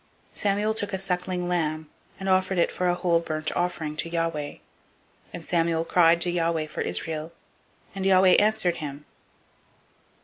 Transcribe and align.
007:009 0.33 0.37
Samuel 0.39 0.73
took 0.73 0.93
a 0.93 0.97
sucking 0.97 1.47
lamb, 1.47 1.87
and 2.19 2.27
offered 2.27 2.57
it 2.57 2.71
for 2.71 2.87
a 2.87 2.95
whole 2.95 3.19
burnt 3.19 3.55
offering 3.55 3.95
to 3.97 4.09
Yahweh: 4.09 4.55
and 5.31 5.45
Samuel 5.45 5.85
cried 5.85 6.19
to 6.21 6.31
Yahweh 6.31 6.65
for 6.65 6.81
Israel; 6.81 7.31
and 7.93 8.03
Yahweh 8.03 8.33
answered 8.39 8.77
him. 8.77 9.05